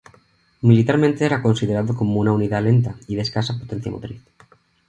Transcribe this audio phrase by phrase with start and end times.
[0.63, 4.23] Militarmente era considerado como una unidad lenta y de escasa potencia motriz.